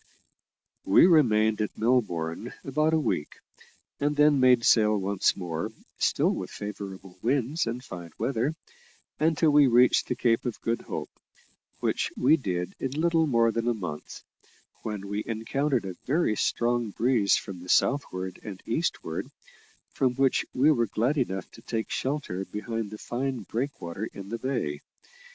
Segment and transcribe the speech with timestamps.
[0.83, 3.35] We remained at Melbourne about a week,
[3.99, 8.55] and then made sail once more, still with favourable winds and fine weather,
[9.19, 11.11] until we reached the Cape of Good Hope
[11.81, 14.23] which we did in little more than a month
[14.81, 19.27] when we encountered a very strong breeze from the southward and eastward,
[19.93, 24.39] from which we were glad enough to take shelter behind the fine breakwater in the
[24.39, 24.79] Bay.